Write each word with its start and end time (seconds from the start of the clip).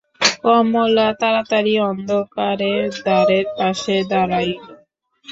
কমলা 0.43 1.07
তাড়াতাড়ি 1.19 1.73
অন্ধকারে 1.89 2.73
দ্বারের 2.97 3.45
পাশে 3.57 3.95
দাঁড়াইল। 4.11 4.61